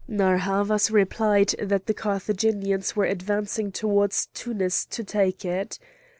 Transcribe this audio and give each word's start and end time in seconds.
Narr' 0.07 0.39
Havas 0.39 0.89
replied 0.89 1.49
that 1.59 1.85
the 1.85 1.93
Carthaginians 1.93 2.95
were 2.95 3.03
advancing 3.05 3.71
towards 3.71 4.29
Tunis 4.33 4.83
to 4.87 5.03
take 5.03 5.45
it. 5.45 5.77